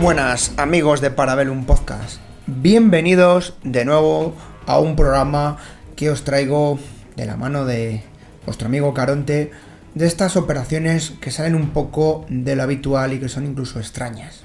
Buenas 0.00 0.52
amigos 0.58 1.00
de 1.00 1.10
Parabellum 1.10 1.64
Podcast. 1.64 2.20
Bienvenidos 2.46 3.54
de 3.64 3.84
nuevo 3.84 4.32
a 4.64 4.78
un 4.78 4.94
programa 4.94 5.56
que 5.96 6.08
os 6.08 6.22
traigo 6.22 6.78
de 7.16 7.26
la 7.26 7.36
mano 7.36 7.64
de 7.64 8.04
vuestro 8.46 8.68
amigo 8.68 8.94
Caronte 8.94 9.50
de 9.94 10.06
estas 10.06 10.36
operaciones 10.36 11.14
que 11.20 11.32
salen 11.32 11.56
un 11.56 11.70
poco 11.70 12.26
de 12.28 12.54
lo 12.54 12.62
habitual 12.62 13.12
y 13.12 13.18
que 13.18 13.28
son 13.28 13.44
incluso 13.44 13.80
extrañas. 13.80 14.42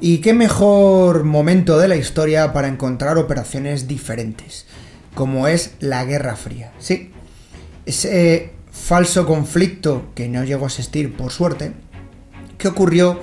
Y 0.00 0.18
qué 0.18 0.34
mejor 0.34 1.24
momento 1.24 1.78
de 1.78 1.88
la 1.88 1.96
historia 1.96 2.52
para 2.52 2.68
encontrar 2.68 3.16
operaciones 3.16 3.88
diferentes, 3.88 4.66
como 5.14 5.48
es 5.48 5.72
la 5.80 6.04
Guerra 6.04 6.36
Fría. 6.36 6.72
Sí, 6.78 7.10
ese 7.86 8.52
falso 8.70 9.24
conflicto 9.24 10.10
que 10.14 10.28
no 10.28 10.44
llegó 10.44 10.66
a 10.66 10.68
existir 10.68 11.16
por 11.16 11.32
suerte, 11.32 11.72
que 12.58 12.68
ocurrió 12.68 13.18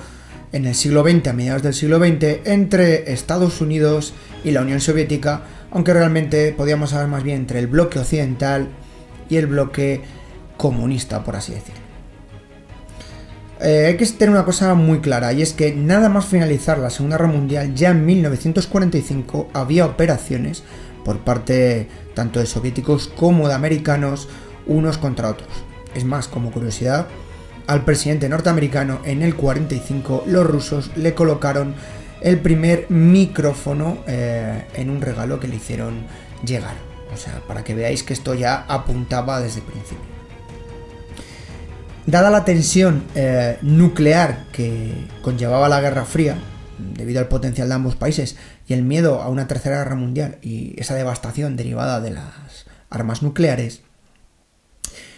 en 0.55 0.65
el 0.65 0.73
siglo 0.73 1.03
XX, 1.03 1.27
a 1.27 1.33
mediados 1.33 1.63
del 1.63 1.73
siglo 1.73 1.99
XX, 1.99 2.45
entre 2.45 3.11
Estados 3.11 3.59
Unidos 3.59 4.13
y 4.41 4.51
la 4.51 4.61
Unión 4.61 4.79
Soviética, 4.79 5.41
aunque 5.69 5.93
realmente 5.93 6.53
podíamos 6.53 6.93
hablar 6.93 7.09
más 7.09 7.23
bien 7.23 7.39
entre 7.39 7.59
el 7.59 7.67
bloque 7.67 7.99
occidental 7.99 8.69
y 9.29 9.35
el 9.35 9.47
bloque 9.47 10.01
comunista, 10.55 11.25
por 11.25 11.35
así 11.35 11.51
decirlo. 11.51 11.81
Eh, 13.59 13.87
hay 13.87 13.97
que 13.97 14.05
tener 14.05 14.29
una 14.29 14.45
cosa 14.45 14.73
muy 14.75 14.99
clara, 14.99 15.33
y 15.33 15.41
es 15.41 15.51
que 15.51 15.75
nada 15.75 16.07
más 16.07 16.25
finalizar 16.25 16.77
la 16.77 16.89
Segunda 16.89 17.17
Guerra 17.17 17.33
Mundial, 17.33 17.75
ya 17.75 17.89
en 17.89 18.05
1945 18.05 19.49
había 19.51 19.85
operaciones 19.85 20.63
por 21.03 21.19
parte 21.19 21.89
tanto 22.13 22.39
de 22.39 22.45
soviéticos 22.45 23.09
como 23.09 23.49
de 23.49 23.55
americanos 23.55 24.29
unos 24.67 24.97
contra 24.97 25.31
otros. 25.31 25.49
Es 25.95 26.05
más, 26.05 26.29
como 26.29 26.51
curiosidad, 26.51 27.07
al 27.67 27.83
presidente 27.83 28.29
norteamericano 28.29 28.99
en 29.05 29.21
el 29.21 29.35
45 29.35 30.23
los 30.27 30.45
rusos 30.45 30.91
le 30.95 31.13
colocaron 31.13 31.75
el 32.21 32.39
primer 32.39 32.87
micrófono 32.89 33.99
eh, 34.07 34.65
en 34.73 34.89
un 34.89 35.01
regalo 35.01 35.39
que 35.39 35.47
le 35.47 35.55
hicieron 35.55 36.05
llegar. 36.45 36.75
O 37.13 37.17
sea, 37.17 37.41
para 37.47 37.63
que 37.63 37.75
veáis 37.75 38.03
que 38.03 38.13
esto 38.13 38.33
ya 38.33 38.65
apuntaba 38.67 39.39
desde 39.39 39.59
el 39.59 39.65
principio. 39.65 40.15
Dada 42.05 42.29
la 42.29 42.45
tensión 42.45 43.03
eh, 43.15 43.57
nuclear 43.61 44.45
que 44.51 44.93
conllevaba 45.21 45.69
la 45.69 45.81
Guerra 45.81 46.05
Fría, 46.05 46.37
debido 46.77 47.19
al 47.19 47.27
potencial 47.27 47.69
de 47.69 47.75
ambos 47.75 47.95
países 47.95 48.35
y 48.67 48.73
el 48.73 48.83
miedo 48.83 49.21
a 49.21 49.29
una 49.29 49.47
tercera 49.47 49.77
guerra 49.77 49.95
mundial 49.95 50.37
y 50.41 50.79
esa 50.79 50.93
devastación 50.93 51.55
derivada 51.55 52.01
de 52.01 52.11
las 52.11 52.65
armas 52.89 53.23
nucleares, 53.23 53.81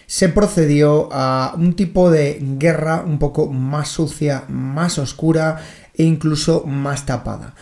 se 0.08 0.30
procedió 0.30 1.10
a 1.12 1.52
un 1.54 1.74
tipo 1.74 2.10
de 2.10 2.38
guerra 2.40 3.04
un 3.06 3.18
poco 3.18 3.52
más 3.52 3.88
sucia, 3.88 4.44
más 4.48 4.98
oscura 4.98 5.60
e 5.94 6.04
incluso 6.04 6.64
más 6.64 7.04
tapada. 7.04 7.54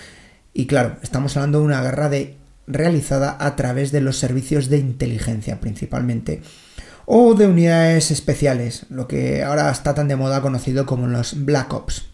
Y 0.55 0.67
claro, 0.67 0.97
estamos 1.03 1.37
hablando 1.37 1.59
de 1.59 1.65
una 1.65 1.83
guerra 1.83 2.09
de, 2.09 2.37
realizada 2.69 3.37
a 3.41 3.57
través 3.57 3.91
de 3.91 4.01
los 4.01 4.19
servicios 4.19 4.69
de 4.69 4.79
inteligencia 4.79 5.61
principalmente 5.61 6.41
o 7.05 7.35
de 7.35 7.49
unidades 7.49 8.13
especiales, 8.13 8.87
lo 8.91 9.09
que 9.09 9.43
ahora 9.43 9.69
está 9.71 9.95
tan 9.95 10.07
de 10.07 10.15
moda 10.15 10.41
conocido 10.41 10.87
como 10.87 11.09
los 11.09 11.45
Black 11.45 11.73
Ops. 11.73 12.07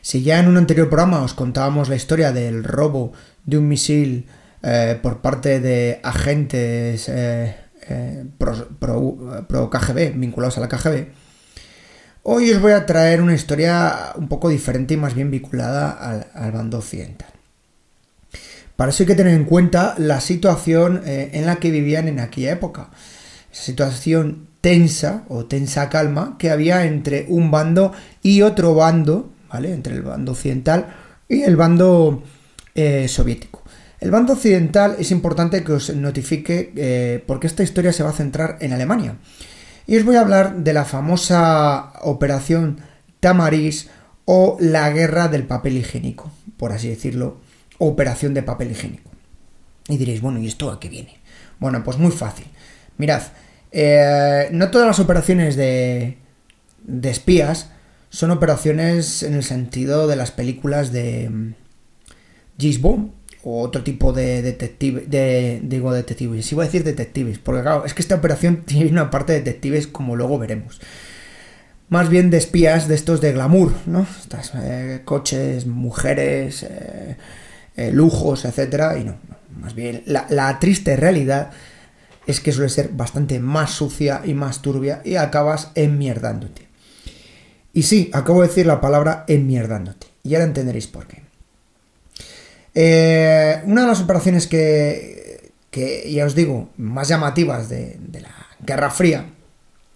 Si 0.00 0.22
ya 0.22 0.40
en 0.40 0.48
un 0.48 0.56
anterior 0.56 0.88
programa 0.88 1.22
os 1.22 1.32
contábamos 1.34 1.88
la 1.88 1.96
historia 1.96 2.32
del 2.32 2.64
robo 2.64 3.12
de 3.44 3.58
un 3.58 3.68
misil 3.68 4.26
eh, 4.64 4.98
por 5.00 5.18
parte 5.18 5.60
de 5.60 6.00
agentes 6.02 7.08
eh, 7.08 7.54
eh, 7.88 8.24
pro, 8.38 9.70
KGB, 9.70 10.12
vinculados 10.14 10.58
a 10.58 10.60
la 10.60 10.68
KGB, 10.68 11.08
hoy 12.22 12.50
os 12.52 12.60
voy 12.60 12.72
a 12.72 12.86
traer 12.86 13.22
una 13.22 13.34
historia 13.34 14.12
un 14.16 14.28
poco 14.28 14.48
diferente 14.48 14.94
y 14.94 14.96
más 14.96 15.14
bien 15.14 15.30
vinculada 15.30 15.90
al, 16.34 16.52
bando 16.52 16.78
occidental. 16.78 17.28
Para 18.76 18.90
eso 18.90 19.02
hay 19.02 19.06
que 19.06 19.14
tener 19.14 19.34
en 19.34 19.44
cuenta 19.44 19.94
la 19.96 20.20
situación 20.20 21.02
en 21.06 21.46
la 21.46 21.56
que 21.56 21.70
vivían 21.70 22.08
en 22.08 22.20
aquella 22.20 22.52
época 22.52 22.90
situación 23.56 24.48
tensa 24.60 25.24
o 25.28 25.46
tensa 25.46 25.88
calma 25.88 26.36
que 26.38 26.50
había 26.50 26.84
entre 26.84 27.26
un 27.28 27.50
bando 27.50 27.92
y 28.22 28.42
otro 28.42 28.74
bando, 28.74 29.30
¿vale? 29.48 29.72
Entre 29.72 29.94
el 29.94 30.02
bando 30.02 30.32
occidental 30.32 30.94
y 31.28 31.42
el 31.42 31.56
bando 31.56 32.22
eh, 32.74 33.08
soviético. 33.08 33.62
El 34.00 34.10
bando 34.10 34.34
occidental 34.34 34.96
es 34.98 35.10
importante 35.10 35.64
que 35.64 35.72
os 35.72 35.94
notifique 35.94 36.72
eh, 36.76 37.24
porque 37.26 37.46
esta 37.46 37.62
historia 37.62 37.92
se 37.92 38.02
va 38.02 38.10
a 38.10 38.14
centrar 38.14 38.58
en 38.60 38.72
Alemania. 38.72 39.16
Y 39.86 39.96
os 39.96 40.04
voy 40.04 40.16
a 40.16 40.20
hablar 40.20 40.56
de 40.56 40.72
la 40.72 40.84
famosa 40.84 41.92
operación 42.02 42.80
Tamaris 43.20 43.88
o 44.24 44.56
la 44.60 44.90
guerra 44.90 45.28
del 45.28 45.44
papel 45.44 45.78
higiénico, 45.78 46.30
por 46.56 46.72
así 46.72 46.88
decirlo, 46.88 47.38
operación 47.78 48.34
de 48.34 48.42
papel 48.42 48.72
higiénico. 48.72 49.10
Y 49.88 49.96
diréis, 49.96 50.20
bueno, 50.20 50.40
¿y 50.40 50.48
esto 50.48 50.70
a 50.70 50.80
qué 50.80 50.88
viene? 50.88 51.18
Bueno, 51.58 51.82
pues 51.84 51.96
muy 51.96 52.10
fácil. 52.10 52.46
Mirad, 52.98 53.22
eh, 53.72 54.48
no 54.52 54.70
todas 54.70 54.86
las 54.86 54.98
operaciones 54.98 55.56
de, 55.56 56.18
de 56.82 57.10
espías 57.10 57.70
son 58.10 58.30
operaciones 58.30 59.22
en 59.22 59.34
el 59.34 59.44
sentido 59.44 60.06
de 60.06 60.16
las 60.16 60.32
películas 60.32 60.92
de 60.92 61.30
mm, 61.30 61.54
James 62.58 62.80
Bond 62.80 63.10
otro 63.54 63.82
tipo 63.84 64.12
de 64.12 64.42
detective, 64.42 65.04
de, 65.06 65.60
digo 65.62 65.92
detectives, 65.92 66.50
iba 66.50 66.62
a 66.62 66.66
decir 66.66 66.84
detectives, 66.84 67.38
porque 67.38 67.62
claro, 67.62 67.84
es 67.84 67.94
que 67.94 68.02
esta 68.02 68.16
operación 68.16 68.62
tiene 68.66 68.90
una 68.90 69.10
parte 69.10 69.32
de 69.32 69.38
detectives 69.40 69.86
como 69.86 70.16
luego 70.16 70.38
veremos. 70.38 70.80
Más 71.88 72.08
bien 72.08 72.30
de 72.30 72.38
espías 72.38 72.88
de 72.88 72.96
estos 72.96 73.20
de 73.20 73.32
glamour, 73.32 73.72
¿no? 73.86 74.04
Estas, 74.20 74.52
eh, 74.56 75.02
coches, 75.04 75.66
mujeres, 75.66 76.66
eh, 76.68 77.92
lujos, 77.92 78.44
etcétera, 78.44 78.98
y 78.98 79.04
no, 79.04 79.16
más 79.60 79.74
bien 79.74 80.02
la, 80.06 80.26
la 80.28 80.58
triste 80.58 80.96
realidad 80.96 81.52
es 82.26 82.40
que 82.40 82.50
suele 82.50 82.68
ser 82.68 82.88
bastante 82.88 83.38
más 83.38 83.70
sucia 83.70 84.22
y 84.24 84.34
más 84.34 84.62
turbia 84.62 85.00
y 85.04 85.16
acabas 85.16 85.70
enmierdándote. 85.76 86.66
Y 87.72 87.82
sí, 87.82 88.10
acabo 88.12 88.42
de 88.42 88.48
decir 88.48 88.66
la 88.66 88.80
palabra 88.80 89.24
enmierdándote. 89.28 90.06
Y 90.22 90.34
ahora 90.34 90.46
entenderéis 90.46 90.86
por 90.86 91.06
qué. 91.06 91.25
Eh, 92.78 93.62
una 93.64 93.80
de 93.80 93.86
las 93.86 94.02
operaciones 94.02 94.46
que, 94.46 95.50
que, 95.70 96.12
ya 96.12 96.26
os 96.26 96.34
digo, 96.34 96.68
más 96.76 97.08
llamativas 97.08 97.70
de, 97.70 97.98
la 98.12 98.28
Guerra 98.60 98.90
Fría, 98.90 99.30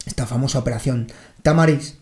esta 0.06 0.26
famosa 0.26 0.60
operación 0.60 1.08
Tamaris, 1.42 1.98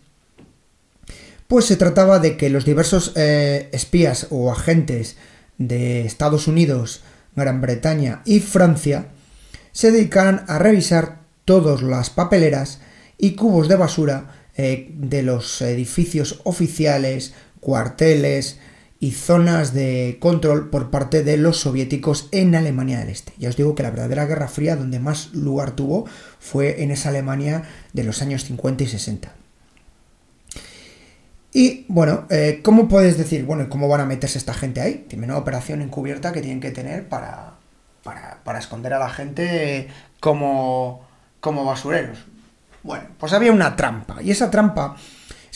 pues 1.48 1.64
se 1.64 1.74
trataba 1.74 2.20
de 2.20 2.36
que 2.36 2.48
los 2.48 2.64
diversos 2.64 3.12
eh, 3.16 3.68
espías 3.72 4.28
o 4.30 4.52
agentes 4.52 5.16
de 5.56 6.02
Estados 6.02 6.46
Unidos, 6.46 7.02
Gran 7.34 7.60
Bretaña 7.60 8.22
y 8.24 8.38
Francia 8.38 9.08
se 9.72 9.90
dedican 9.90 10.44
a 10.46 10.60
revisar 10.60 11.22
todas 11.44 11.82
las 11.82 12.08
papeleras 12.08 12.78
y 13.16 13.32
cubos 13.32 13.66
de 13.66 13.74
basura 13.74 14.46
eh, 14.56 14.92
de 14.94 15.24
los 15.24 15.60
edificios 15.60 16.40
oficiales, 16.44 17.32
cuarteles 17.58 18.60
y 19.00 19.12
zonas 19.12 19.74
de 19.74 20.18
control 20.20 20.70
por 20.70 20.90
parte 20.90 21.22
de 21.22 21.36
los 21.36 21.58
soviéticos 21.58 22.28
en 22.32 22.54
Alemania 22.54 22.98
del 22.98 23.10
Este. 23.10 23.32
Ya 23.38 23.48
os 23.48 23.56
digo 23.56 23.74
que 23.74 23.84
la 23.84 23.90
verdadera 23.90 24.26
Guerra 24.26 24.48
Fría 24.48 24.76
donde 24.76 24.98
más 24.98 25.32
lugar 25.34 25.72
tuvo 25.72 26.06
fue 26.40 26.82
en 26.82 26.90
esa 26.90 27.10
Alemania 27.10 27.62
de 27.92 28.04
los 28.04 28.22
años 28.22 28.44
50 28.44 28.84
y 28.84 28.86
60. 28.88 29.32
Y 31.52 31.86
bueno, 31.88 32.26
eh, 32.28 32.60
¿cómo 32.62 32.88
puedes 32.88 33.16
decir, 33.16 33.44
bueno, 33.44 33.68
cómo 33.68 33.88
van 33.88 34.00
a 34.00 34.06
meterse 34.06 34.38
esta 34.38 34.52
gente 34.52 34.80
ahí? 34.80 35.06
Tiene 35.08 35.24
una 35.24 35.38
operación 35.38 35.80
encubierta 35.80 36.32
que 36.32 36.40
tienen 36.40 36.60
que 36.60 36.70
tener 36.72 37.08
para, 37.08 37.54
para, 38.02 38.58
esconder 38.58 38.94
a 38.94 38.98
la 38.98 39.08
gente 39.08 39.88
como, 40.20 41.06
como 41.40 41.64
basureros. 41.64 42.18
Bueno, 42.82 43.04
pues 43.18 43.32
había 43.32 43.52
una 43.52 43.76
trampa, 43.76 44.22
y 44.22 44.30
esa 44.30 44.50
trampa 44.50 44.96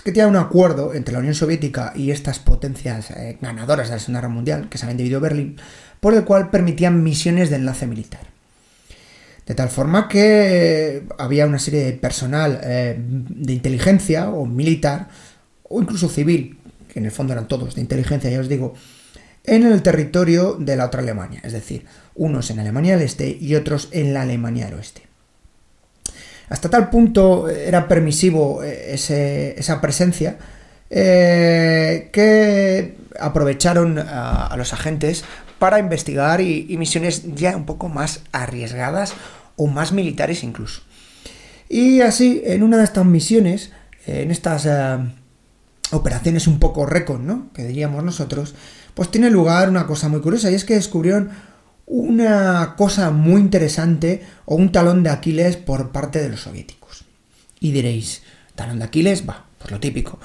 que 0.05 0.13
tenía 0.13 0.27
un 0.27 0.37
acuerdo 0.37 0.95
entre 0.95 1.13
la 1.13 1.21
Unión 1.21 1.35
Soviética 1.35 1.93
y 1.95 2.11
estas 2.11 2.39
potencias 2.39 3.11
eh, 3.11 3.39
ganadoras 3.41 3.89
de 3.89 3.95
la 3.95 4.01
Segunda 4.01 4.21
Guerra 4.21 4.35
Mundial, 4.35 4.69
que 4.69 4.79
se 4.79 4.85
habían 4.85 4.97
dividido 4.97 5.21
Berlín, 5.21 5.57
por 6.01 6.15
el 6.15 6.25
cual 6.25 6.51
permitían 6.51 7.03
misiones 7.03 7.51
de 7.51 7.57
enlace 7.57 7.87
militar. 7.87 8.21
De 9.47 9.55
tal 9.55 9.69
forma 9.69 10.09
que 10.09 11.05
había 11.19 11.47
una 11.47 11.59
serie 11.59 11.85
de 11.85 11.93
personal 11.93 12.61
eh, 12.63 12.97
de 12.99 13.53
inteligencia 13.53 14.31
o 14.31 14.47
militar, 14.47 15.09
o 15.65 15.81
incluso 15.81 16.09
civil, 16.09 16.59
que 16.93 16.99
en 16.99 17.07
el 17.07 17.13
fondo 17.13 17.33
eran 17.33 17.49
todos 17.49 17.75
de 17.75 17.81
inteligencia, 17.81 18.31
ya 18.31 18.41
os 18.41 18.49
digo, 18.49 18.75
en 19.45 19.65
el 19.65 19.83
territorio 19.83 20.57
de 20.59 20.77
la 20.77 20.87
otra 20.87 21.03
Alemania, 21.03 21.41
es 21.45 21.53
decir, 21.53 21.85
unos 22.15 22.51
en 22.51 22.61
Alemania 22.61 22.97
del 22.97 23.07
Este 23.07 23.37
y 23.41 23.55
otros 23.55 23.89
en 23.93 24.15
la 24.15 24.23
Alemania 24.23 24.67
del 24.67 24.75
Oeste. 24.75 25.12
Hasta 26.49 26.69
tal 26.69 26.91
punto 26.91 27.49
era 27.49 27.89
permisivo 27.89 28.63
eh, 28.63 29.55
esa 29.57 29.81
presencia 29.81 30.37
eh, 30.95 32.11
que 32.13 32.97
aprovecharon 33.19 33.99
a, 33.99 34.55
los 34.59 34.75
agentes 34.75 35.25
para 35.59 35.79
investigar 35.79 36.43
y, 36.43 36.77
misiones 36.77 37.35
ya 37.35 37.57
un 37.57 37.65
poco 37.65 37.89
más 37.89 38.21
arriesgadas 38.33 39.15
o 39.57 39.69
más 39.69 39.93
militares 39.93 40.45
incluso. 40.45 40.83
Y 41.69 42.03
así, 42.03 42.43
en 42.45 42.63
una 42.63 42.77
de 42.77 42.85
estas 42.85 43.07
misiones, 43.07 43.73
en 44.07 44.31
estas 44.31 44.67
eh, 44.67 44.99
operaciones 45.93 46.47
un 46.47 46.59
poco 46.59 46.85
recon, 46.85 47.27
¿no? 47.27 47.51
Que 47.55 47.65
diríamos 47.65 48.05
nosotros, 48.05 48.55
pues 48.93 49.11
tiene 49.11 49.31
lugar 49.31 49.71
una 49.71 49.87
cosa 49.87 50.09
muy 50.09 50.21
curiosa 50.21 50.51
y 50.51 50.55
es 50.55 50.67
que 50.67 50.75
descubrieron 50.75 51.31
una 51.87 52.75
cosa 52.77 53.11
muy 53.11 53.41
interesante 53.41 54.23
o 54.45 54.55
un 54.55 54.73
talón 54.73 55.03
de 55.03 55.11
Aquiles 55.11 55.57
por 55.57 55.91
parte 55.91 56.21
de 56.21 56.29
los 56.29 56.43
soviéticos. 56.43 57.05
Y 57.61 57.73
diréis, 57.73 58.23
talón 58.55 58.79
de 58.79 58.87
Aquiles, 58.87 59.29
va, 59.29 59.47
pues 59.59 59.71
lo 59.71 59.81
típico. 59.81 60.19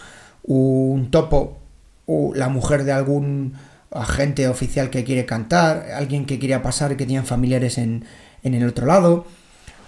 Un 0.43 1.11
topo 1.11 1.59
o 2.05 2.33
la 2.33 2.49
mujer 2.49 2.83
de 2.83 2.93
algún 2.93 3.53
agente 3.91 4.47
oficial 4.47 4.89
que 4.89 5.03
quiere 5.03 5.25
cantar, 5.25 5.91
alguien 5.93 6.25
que 6.25 6.39
quiere 6.39 6.59
pasar 6.59 6.97
que 6.97 7.05
tiene 7.05 7.23
familiares 7.23 7.77
en, 7.77 8.05
en 8.43 8.53
el 8.53 8.67
otro 8.67 8.85
lado, 8.85 9.25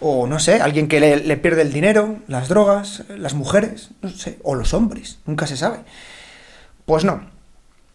o 0.02 0.28
no 0.28 0.40
sé, 0.40 0.62
alguien 0.62 0.88
que 0.88 1.00
le, 1.00 1.38
pierde 1.38 1.62
el 1.62 1.74
dinero, 1.74 2.20
las 2.28 2.48
drogas, 2.48 3.04
las 3.10 3.34
mujeres, 3.34 3.90
no 4.02 4.10
sé, 4.10 4.40
o 4.44 4.56
los 4.56 4.74
hombres, 4.74 5.20
nunca 5.26 5.48
se 5.48 5.58
sabe. 5.58 5.80
Pues 6.86 7.04
no, 7.04 7.22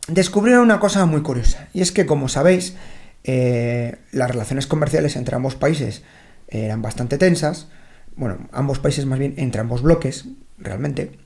descubrieron 0.09 0.63
una 0.63 0.81
cosa 0.81 1.07
muy 1.07 1.23
curiosa, 1.23 1.69
y 1.73 1.81
es 1.81 1.93
que 1.93 2.07
como 2.07 2.29
sabéis, 2.29 2.77
eh, 3.25 3.97
las 4.13 4.31
relaciones 4.31 4.67
comerciales 4.67 5.17
entre 5.17 5.37
ambos 5.37 5.57
países 5.57 6.03
eran 6.49 6.83
bastante 6.83 7.19
tensas, 7.19 7.69
bueno, 8.17 8.49
ambos 8.53 8.79
países 8.79 9.07
más 9.07 9.19
bien 9.19 9.35
entre 9.39 9.61
ambos 9.61 9.83
bloques, 9.83 10.27
realmente, 10.59 11.19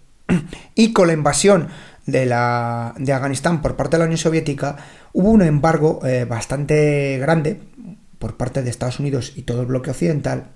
y 0.75 0.93
con 0.93 1.09
la 1.09 1.13
invasión 1.13 1.69
de, 2.07 2.27
la, 2.27 2.95
de 2.99 3.13
Afganistán 3.13 3.61
por 3.61 3.77
parte 3.77 3.97
de 3.97 3.99
la 3.99 4.05
Unión 4.07 4.19
Soviética, 4.19 4.77
hubo 5.13 5.31
un 5.31 5.43
embargo 5.43 6.01
eh, 6.07 6.25
bastante 6.25 7.19
grande 7.19 7.61
por 8.19 8.37
parte 8.37 8.63
de 8.63 8.71
Estados 8.71 9.01
Unidos 9.01 9.33
y 9.37 9.43
todo 9.43 9.61
el 9.61 9.67
bloque 9.67 9.91
occidental 9.91 10.49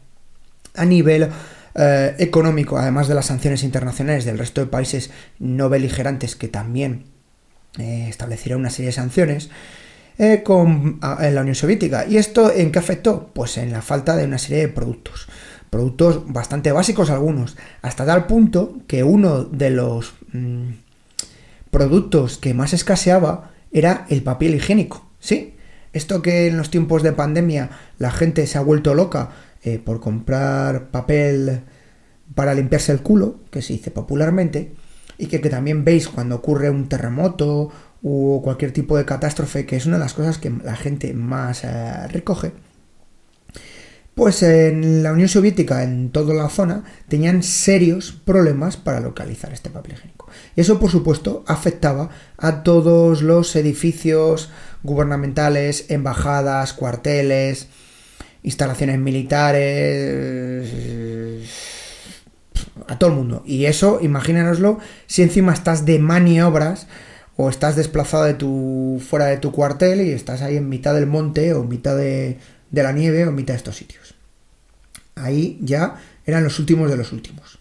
a 0.75 0.85
nivel 0.85 1.29
eh, 1.75 2.15
económico, 2.19 2.79
además 2.79 3.09
de 3.09 3.15
las 3.15 3.27
sanciones 3.27 3.63
internacionales 3.63 4.25
del 4.25 4.39
resto 4.39 4.61
de 4.61 4.67
países 4.67 5.11
no 5.39 5.69
beligerantes 5.69 6.37
que 6.37 6.49
también 6.49 7.05
eh, 7.79 8.07
establecieron 8.09 8.61
una 8.61 8.71
serie 8.71 8.87
de 8.87 8.93
sanciones 8.93 9.51
eh, 10.23 10.45
con 10.45 11.01
en 11.21 11.35
la 11.35 11.41
Unión 11.41 11.57
Soviética. 11.57 12.07
¿Y 12.07 12.17
esto 12.17 12.53
en 12.53 12.71
qué 12.71 12.79
afectó? 12.79 13.31
Pues 13.33 13.59
en 13.59 13.73
la 13.73 13.83
falta 13.83 14.15
de 14.15 14.25
una 14.25 14.39
serie 14.39 14.59
de 14.61 14.69
productos. 14.69 15.27
Productos 15.69 16.33
bastante 16.33 16.71
básicos 16.71 17.11
algunos, 17.11 17.57
hasta 17.81 18.07
tal 18.07 18.27
punto 18.27 18.77
que 18.87 19.03
uno 19.03 19.43
de 19.43 19.71
los 19.71 20.15
mm, 20.33 20.69
productos 21.73 22.39
que 22.39 22.55
más 22.55 22.73
escaseaba 22.73 23.51
era 23.73 24.07
el 24.11 24.23
papel 24.23 24.55
higiénico. 24.55 25.05
¿Sí? 25.19 25.57
Esto 25.93 26.23
que 26.23 26.47
en 26.47 26.57
los 26.57 26.71
tiempos 26.71 27.03
de 27.03 27.13
pandemia 27.13 27.71
la 27.99 28.13
gente 28.13 28.47
se 28.47 28.59
ha 28.59 28.63
vuelto 28.63 28.95
loca 28.95 29.31
eh, 29.65 29.81
por 29.85 29.99
comprar 29.99 30.91
papel 30.93 31.63
para 32.37 32.55
limpiarse 32.55 32.93
el 32.93 33.03
culo, 33.03 33.41
que 33.51 33.61
se 33.61 33.73
dice 33.73 33.91
popularmente, 33.91 34.73
y 35.19 35.27
que, 35.27 35.39
también 35.39 35.85
veis 35.85 36.09
cuando 36.09 36.37
ocurre 36.37 36.71
un 36.71 36.89
terremoto 36.89 37.71
o 38.03 38.41
cualquier 38.43 38.73
tipo 38.73 38.97
de 38.97 39.05
catástrofe, 39.05 39.65
que 39.67 39.77
es 39.77 39.87
una 39.87 39.97
de 39.97 40.05
las 40.05 40.15
cosas 40.15 40.39
que 40.39 40.51
la 40.51 40.77
gente 40.77 41.15
más 41.15 41.65
eh, 41.65 42.09
recoge. 42.09 42.53
Pues 44.15 44.43
en 44.43 45.03
la 45.03 45.13
Unión 45.13 45.29
Soviética, 45.29 45.83
en 45.83 46.11
toda 46.11 46.35
la 46.35 46.51
zona, 46.51 46.85
tenían 47.09 47.43
serios 47.43 48.13
problemas 48.13 48.77
para 48.77 49.01
localizar 49.01 49.55
este 49.55 49.71
papel 49.71 49.95
higiénico. 49.95 50.29
Y 50.55 50.61
eso, 50.61 50.79
por 50.79 50.91
supuesto, 50.91 51.45
afectaba 51.47 52.11
a 52.37 52.63
todos 52.63 53.23
los 53.23 53.57
edificios 53.57 54.51
gubernamentales, 54.83 55.87
embajadas, 55.89 56.75
cuarteles, 56.75 57.69
instalaciones 58.43 58.99
militares, 58.99 60.69
a 62.87 62.99
todo 62.99 63.11
el 63.11 63.17
mundo. 63.17 63.43
Y 63.47 63.65
eso, 63.65 63.99
imagínanoslo, 64.03 64.79
si 65.07 65.23
encima 65.23 65.55
estás 65.55 65.87
de 65.87 65.99
maniobras 65.99 66.87
o 67.37 67.49
estás 67.49 67.77
desplazado 67.77 68.25
de 68.25 68.35
tu, 68.35 69.01
fuera 69.07 69.27
de 69.27 69.39
tu 69.39 69.53
cuartel 69.53 70.01
y 70.03 70.11
estás 70.11 70.43
ahí 70.43 70.57
en 70.57 70.69
mitad 70.69 70.95
del 70.95 71.07
monte 71.07 71.55
o 71.55 71.63
en 71.63 71.69
mitad 71.69 71.97
de, 71.97 72.39
de 72.71 72.83
la 72.83 72.93
nieve 72.93 73.25
o 73.25 73.29
en 73.31 73.35
mitad 73.35 73.55
de 73.55 73.59
estos 73.59 73.77
sitios. 73.77 74.15
Ahí 75.15 75.59
ya 75.61 75.97
eran 76.27 76.45
los 76.45 76.59
últimos 76.59 76.91
de 76.91 76.97
los 76.97 77.13
últimos. 77.13 77.59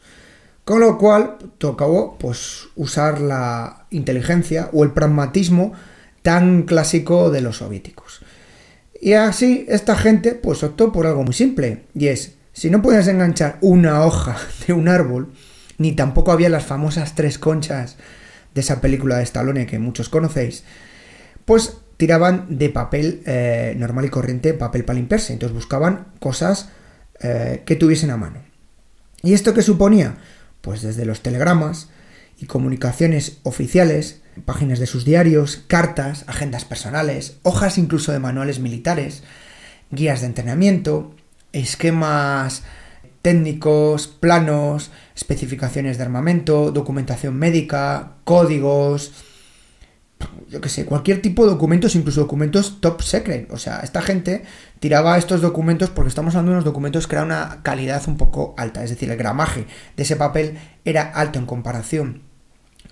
Con 0.63 0.79
lo 0.79 0.97
cual 0.97 1.37
tocó 1.57 2.17
pues 2.19 2.67
usar 2.75 3.19
la 3.19 3.87
inteligencia 3.89 4.69
o 4.73 4.83
el 4.83 4.91
pragmatismo 4.91 5.73
tan 6.21 6.63
clásico 6.63 7.31
de 7.31 7.41
los 7.41 7.57
soviéticos. 7.57 8.21
Y 9.01 9.13
así 9.13 9.65
esta 9.67 9.95
gente 9.95 10.35
pues 10.35 10.63
optó 10.63 10.91
por 10.91 11.07
algo 11.07 11.23
muy 11.23 11.33
simple, 11.33 11.85
y 11.95 12.07
es, 12.07 12.35
si 12.53 12.69
no 12.69 12.81
podías 12.81 13.07
enganchar 13.07 13.57
una 13.61 14.05
hoja 14.05 14.37
de 14.67 14.73
un 14.73 14.87
árbol, 14.87 15.33
ni 15.77 15.93
tampoco 15.93 16.31
había 16.31 16.49
las 16.49 16.65
famosas 16.65 17.15
tres 17.15 17.39
conchas 17.39 17.97
de 18.53 18.61
esa 18.61 18.81
película 18.81 19.17
de 19.17 19.23
Stallone 19.23 19.65
que 19.65 19.79
muchos 19.79 20.09
conocéis, 20.09 20.63
pues 21.45 21.77
tiraban 21.97 22.57
de 22.57 22.69
papel 22.69 23.21
eh, 23.25 23.75
normal 23.77 24.05
y 24.05 24.09
corriente, 24.09 24.53
papel 24.53 24.85
para 24.85 24.97
limpiarse. 24.97 25.33
Entonces 25.33 25.53
buscaban 25.55 26.07
cosas 26.19 26.69
eh, 27.19 27.63
que 27.65 27.75
tuviesen 27.75 28.09
a 28.09 28.17
mano. 28.17 28.41
¿Y 29.21 29.33
esto 29.33 29.53
qué 29.53 29.61
suponía? 29.61 30.17
Pues 30.61 30.81
desde 30.81 31.05
los 31.05 31.21
telegramas 31.21 31.89
y 32.39 32.47
comunicaciones 32.47 33.37
oficiales 33.43 34.21
páginas 34.45 34.79
de 34.79 34.87
sus 34.87 35.05
diarios, 35.05 35.63
cartas, 35.67 36.23
agendas 36.27 36.65
personales, 36.65 37.37
hojas 37.43 37.77
incluso 37.77 38.11
de 38.11 38.19
manuales 38.19 38.59
militares, 38.59 39.23
guías 39.91 40.21
de 40.21 40.27
entrenamiento, 40.27 41.13
esquemas 41.51 42.63
técnicos, 43.21 44.07
planos, 44.07 44.91
especificaciones 45.15 45.97
de 45.97 46.03
armamento, 46.03 46.71
documentación 46.71 47.35
médica, 47.37 48.13
códigos, 48.23 49.11
yo 50.49 50.61
qué 50.61 50.69
sé, 50.69 50.85
cualquier 50.85 51.21
tipo 51.21 51.45
de 51.45 51.51
documentos, 51.51 51.95
incluso 51.95 52.21
documentos 52.21 52.81
top 52.81 53.01
secret. 53.01 53.51
O 53.51 53.57
sea, 53.57 53.79
esta 53.79 54.01
gente 54.01 54.43
tiraba 54.79 55.17
estos 55.17 55.41
documentos 55.41 55.89
porque 55.89 56.09
estamos 56.09 56.35
hablando 56.35 56.51
de 56.51 56.55
unos 56.57 56.65
documentos 56.65 57.07
que 57.07 57.15
eran 57.15 57.27
una 57.27 57.61
calidad 57.63 58.01
un 58.07 58.17
poco 58.17 58.53
alta, 58.57 58.83
es 58.83 58.89
decir, 58.89 59.09
el 59.09 59.17
gramaje 59.17 59.65
de 59.95 60.03
ese 60.03 60.15
papel 60.15 60.57
era 60.85 61.03
alto 61.03 61.39
en 61.39 61.45
comparación 61.45 62.23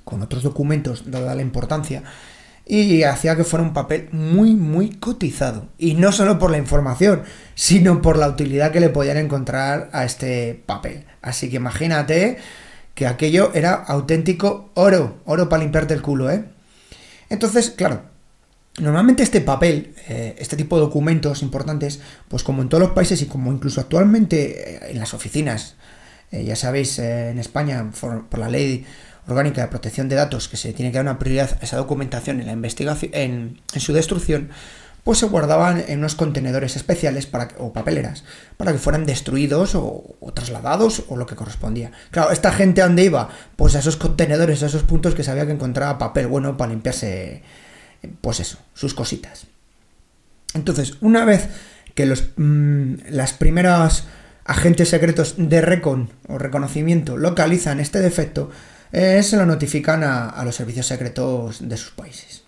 con 0.03 0.21
otros 0.21 0.43
documentos, 0.43 1.11
dada 1.11 1.35
la 1.35 1.41
importancia, 1.41 2.03
y 2.71 3.01
hacía 3.01 3.35
que 3.35 3.43
fuera 3.43 3.65
un 3.65 3.73
papel 3.73 4.09
muy, 4.11 4.55
muy 4.55 4.91
cotizado. 4.91 5.69
Y 5.79 5.95
no 5.95 6.11
solo 6.11 6.37
por 6.37 6.51
la 6.51 6.59
información, 6.59 7.23
sino 7.55 8.01
por 8.01 8.17
la 8.17 8.29
utilidad 8.29 8.71
que 8.71 8.79
le 8.79 8.89
podían 8.89 9.17
encontrar 9.17 9.89
a 9.91 10.05
este 10.05 10.61
papel. 10.67 11.05
Así 11.23 11.49
que 11.49 11.55
imagínate 11.55 12.37
que 12.93 13.07
aquello 13.07 13.51
era 13.55 13.73
auténtico 13.73 14.69
oro, 14.75 15.17
oro 15.25 15.49
para 15.49 15.63
limpiarte 15.63 15.95
el 15.95 16.03
culo, 16.03 16.29
¿eh? 16.29 16.45
Entonces, 17.29 17.71
claro, 17.71 18.03
Normalmente 18.79 19.23
este 19.23 19.41
papel, 19.41 19.93
eh, 20.07 20.35
este 20.39 20.55
tipo 20.55 20.77
de 20.77 20.83
documentos 20.83 21.41
importantes, 21.41 21.99
pues 22.29 22.43
como 22.43 22.61
en 22.61 22.69
todos 22.69 22.81
los 22.81 22.91
países 22.91 23.21
y 23.21 23.25
como 23.25 23.51
incluso 23.51 23.81
actualmente 23.81 24.75
eh, 24.75 24.91
en 24.91 24.99
las 24.99 25.13
oficinas, 25.13 25.75
eh, 26.31 26.45
ya 26.45 26.55
sabéis, 26.55 26.97
en 26.99 27.39
España, 27.39 27.91
por, 27.99 28.39
la 28.39 28.49
ley 28.49 28.85
orgánica 29.29 29.61
de 29.61 29.67
protección 29.67 30.09
de 30.09 30.15
datos 30.15 30.47
que 30.47 30.57
se 30.57 30.73
tiene 30.73 30.91
que 30.91 30.97
dar 30.97 31.05
una 31.05 31.19
prioridad 31.19 31.57
a 31.61 31.63
esa 31.63 31.77
documentación 31.77 32.39
en 32.39 32.47
la 32.47 32.53
investigación, 32.53 33.11
en, 33.13 33.61
su 33.77 33.93
destrucción, 33.93 34.49
pues 35.03 35.19
se 35.19 35.27
guardaban 35.27 35.83
en 35.87 35.99
unos 35.99 36.15
contenedores 36.15 36.75
especiales 36.75 37.25
para, 37.25 37.49
o 37.57 37.73
papeleras 37.73 38.23
para 38.57 38.71
que 38.71 38.77
fueran 38.77 39.05
destruidos 39.05 39.75
o, 39.75 40.17
trasladados 40.33 41.03
o 41.07 41.15
lo 41.15 41.25
que 41.25 41.35
correspondía. 41.35 41.91
Claro, 42.11 42.31
esta 42.31 42.51
gente 42.51 42.81
a 42.81 42.87
dónde 42.87 43.05
iba? 43.05 43.29
Pues 43.55 43.75
a 43.75 43.79
esos 43.79 43.97
contenedores, 43.97 44.61
a 44.63 44.67
esos 44.67 44.83
puntos 44.83 45.15
que 45.15 45.23
sabía 45.23 45.45
que 45.45 45.53
encontraba 45.53 45.97
papel 45.97 46.27
bueno 46.27 46.57
para 46.57 46.71
limpiarse, 46.71 47.43
pues 48.21 48.39
eso, 48.39 48.57
sus 48.73 48.93
cositas. 48.93 49.47
Entonces, 50.53 50.97
una 51.01 51.25
vez 51.25 51.47
que 51.95 52.05
los, 52.05 52.29
mm, 52.35 52.93
las 53.09 53.33
primeras 53.33 54.05
agentes 54.49 54.89
secretos 54.89 55.35
de 55.37 55.61
recon 55.61 56.09
o 56.27 56.39
reconocimiento 56.39 57.17
localizan 57.17 57.79
este 57.79 57.99
defecto, 57.99 58.49
eh, 58.91 59.21
se 59.23 59.37
lo 59.37 59.45
notifican 59.45 60.03
a, 60.03 60.41
los 60.43 60.55
servicios 60.55 60.87
secretos 60.87 61.67
de 61.67 61.77
sus 61.77 61.91
países. 61.91 62.43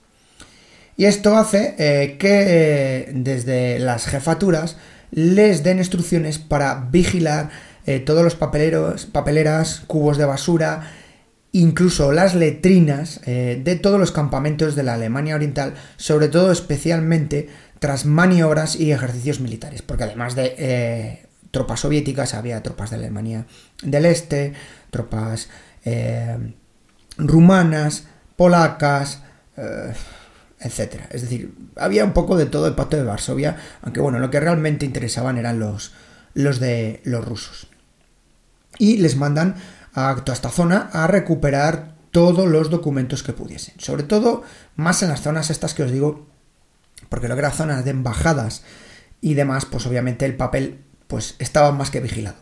Y 0.97 1.05
esto 1.05 1.37
hace 1.37 1.75
eh, 1.77 2.17
que 2.17 2.43
eh, 2.47 3.11
desde 3.13 3.79
las 3.79 4.05
jefaturas 4.05 4.77
les 5.11 5.63
den 5.63 5.79
instrucciones 5.79 6.39
para 6.39 6.87
vigilar 6.91 7.49
todos 8.05 8.23
los 8.23 8.35
papeleros, 8.35 9.07
papeleras, 9.07 9.81
cubos 9.87 10.17
de 10.17 10.25
basura, 10.25 10.91
incluso 11.51 12.11
las 12.11 12.35
letrinas 12.35 13.19
de 13.25 13.79
todos 13.81 13.99
los 13.99 14.11
campamentos 14.11 14.75
de 14.75 14.83
la 14.83 14.93
Alemania 14.93 15.35
Oriental, 15.35 15.73
sobre 15.97 16.29
todo 16.29 16.51
especialmente 16.51 17.49
tras 17.79 18.05
maniobras 18.05 18.75
y 18.79 18.91
ejercicios 18.91 19.39
militares, 19.39 19.81
porque 19.81 20.03
además 20.03 20.35
de 20.35 21.25
tropas 21.49 21.81
soviéticas 21.81 22.33
había 22.33 22.63
tropas 22.63 22.89
de 22.89 22.97
Alemania 22.97 23.45
del 23.83 24.05
Este, 24.05 24.53
tropas 24.91 25.49
eh, 25.83 26.53
rumanas, 27.17 28.07
polacas, 28.35 29.21
eh, 29.57 29.93
etcétera. 30.59 31.07
Es 31.11 31.21
decir, 31.21 31.55
había 31.75 32.05
un 32.05 32.13
poco 32.13 32.37
de 32.37 32.45
todo 32.45 32.67
el 32.67 32.75
pacto 32.75 32.97
de 32.97 33.03
Varsovia, 33.03 33.57
aunque 33.81 33.99
bueno, 33.99 34.19
lo 34.19 34.29
que 34.29 34.39
realmente 34.39 34.85
interesaban 34.85 35.37
eran 35.37 35.59
los, 35.59 35.93
los 36.33 36.59
de 36.59 37.01
los 37.03 37.25
rusos. 37.25 37.67
Y 38.77 38.97
les 38.97 39.15
mandan 39.15 39.55
a 39.93 40.15
toda 40.23 40.33
esta 40.33 40.49
zona 40.49 40.89
a 40.93 41.07
recuperar 41.07 41.95
todos 42.11 42.47
los 42.47 42.69
documentos 42.69 43.23
que 43.23 43.33
pudiesen. 43.33 43.79
Sobre 43.79 44.03
todo, 44.03 44.43
más 44.75 45.01
en 45.01 45.09
las 45.09 45.21
zonas 45.21 45.49
estas 45.49 45.73
que 45.73 45.83
os 45.83 45.91
digo, 45.91 46.27
porque 47.09 47.27
lo 47.27 47.35
que 47.35 47.39
eran 47.39 47.53
zonas 47.53 47.83
de 47.83 47.91
embajadas 47.91 48.63
y 49.19 49.33
demás, 49.33 49.65
pues 49.65 49.85
obviamente 49.85 50.25
el 50.25 50.35
papel 50.35 50.83
pues 51.07 51.35
estaba 51.39 51.71
más 51.71 51.89
que 51.89 51.99
vigilado. 51.99 52.37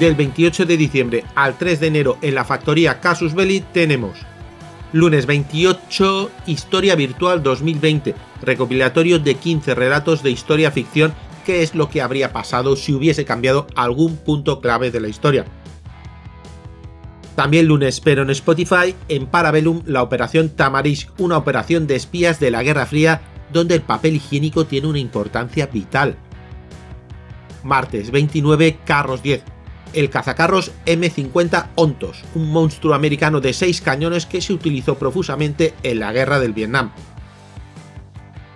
Del 0.00 0.14
28 0.14 0.64
de 0.64 0.78
diciembre 0.78 1.24
al 1.34 1.58
3 1.58 1.78
de 1.78 1.86
enero 1.88 2.16
en 2.22 2.34
la 2.34 2.46
factoría 2.46 3.00
Casus 3.00 3.34
Belli 3.34 3.60
tenemos 3.60 4.16
Lunes 4.94 5.26
28, 5.26 6.30
Historia 6.46 6.94
Virtual 6.94 7.42
2020, 7.42 8.14
recopilatorio 8.40 9.18
de 9.18 9.34
15 9.34 9.74
relatos 9.74 10.22
de 10.22 10.30
historia 10.30 10.70
ficción, 10.70 11.12
que 11.44 11.62
es 11.62 11.74
lo 11.74 11.90
que 11.90 12.00
habría 12.00 12.32
pasado 12.32 12.76
si 12.76 12.94
hubiese 12.94 13.26
cambiado 13.26 13.66
algún 13.76 14.16
punto 14.16 14.62
clave 14.62 14.90
de 14.90 15.00
la 15.00 15.08
historia. 15.08 15.44
También 17.36 17.66
lunes, 17.66 18.00
pero 18.00 18.22
en 18.22 18.30
Spotify, 18.30 18.94
en 19.08 19.26
Parabellum, 19.26 19.82
la 19.84 20.02
operación 20.02 20.48
Tamarisk, 20.48 21.10
una 21.20 21.36
operación 21.36 21.86
de 21.86 21.96
espías 21.96 22.40
de 22.40 22.50
la 22.50 22.62
Guerra 22.62 22.86
Fría, 22.86 23.20
donde 23.52 23.74
el 23.74 23.82
papel 23.82 24.16
higiénico 24.16 24.64
tiene 24.64 24.86
una 24.86 24.98
importancia 24.98 25.66
vital. 25.66 26.16
Martes 27.62 28.10
29, 28.10 28.78
Carros 28.86 29.22
10, 29.22 29.42
el 29.92 30.10
cazacarros 30.10 30.72
M50 30.86 31.68
Ontos, 31.74 32.24
un 32.34 32.50
monstruo 32.50 32.94
americano 32.94 33.40
de 33.40 33.52
6 33.52 33.80
cañones 33.80 34.26
que 34.26 34.40
se 34.40 34.52
utilizó 34.52 34.96
profusamente 34.96 35.74
en 35.82 36.00
la 36.00 36.12
guerra 36.12 36.40
del 36.40 36.52
Vietnam. 36.52 36.92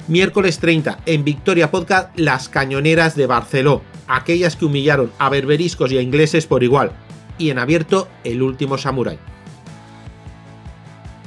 Miércoles 0.06 0.58
30, 0.58 1.00
en 1.06 1.24
Victoria 1.24 1.70
Podcast, 1.70 2.18
las 2.18 2.48
cañoneras 2.48 3.16
de 3.16 3.26
Barceló, 3.26 3.82
aquellas 4.06 4.56
que 4.56 4.66
humillaron 4.66 5.10
a 5.18 5.30
berberiscos 5.30 5.90
y 5.92 5.98
a 5.98 6.02
ingleses 6.02 6.46
por 6.46 6.62
igual, 6.62 6.92
y 7.38 7.50
en 7.50 7.58
abierto, 7.58 8.08
el 8.22 8.42
último 8.42 8.76
samurái. 8.76 9.18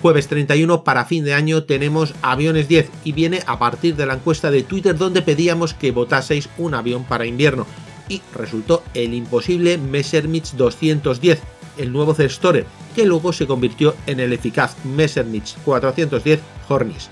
Jueves 0.02 0.28
31 0.28 0.84
para 0.84 1.06
fin 1.06 1.24
de 1.24 1.34
año 1.34 1.64
tenemos 1.64 2.14
Aviones 2.22 2.68
10 2.68 2.92
y 3.04 3.14
viene 3.14 3.42
a 3.48 3.58
partir 3.58 3.96
de 3.96 4.06
la 4.06 4.14
encuesta 4.14 4.52
de 4.52 4.62
Twitter 4.62 4.96
donde 4.96 5.24
pedíamos 5.24 5.74
que 5.74 5.92
votaseis 5.92 6.50
un 6.60 6.76
avión 6.76 7.04
para 7.04 7.26
invierno, 7.26 7.66
y 8.10 8.22
resultó 8.34 8.84
el 8.94 9.14
imposible 9.14 9.78
Messerschmitt 9.78 10.52
210, 10.54 11.40
el 11.78 11.92
nuevo 11.92 12.14
Cestore, 12.14 12.66
que 12.96 13.06
luego 13.06 13.34
se 13.34 13.48
convirtió 13.48 13.96
en 14.06 14.20
el 14.20 14.34
eficaz 14.34 14.76
Messerschmitt 14.86 15.46
410 15.64 16.40
Hornis. 16.68 17.10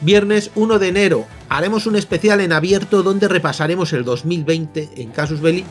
Viernes 0.00 0.50
1 0.54 0.78
de 0.78 0.88
enero 0.88 1.26
haremos 1.48 1.86
un 1.86 1.96
especial 1.96 2.40
en 2.40 2.52
abierto 2.52 3.02
donde 3.02 3.26
repasaremos 3.26 3.92
el 3.92 4.04
2020 4.04 4.90
en 4.96 5.10
Casus 5.10 5.40
Belli, 5.40 5.64